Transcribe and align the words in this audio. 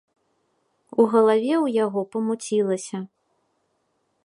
У 1.03 1.05
галаве 1.11 1.51
ў 1.57 1.75
яго 1.85 2.01
памуцілася. 2.15 2.97